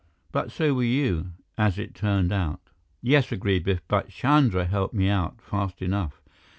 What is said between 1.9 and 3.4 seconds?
turned out." "Yes,"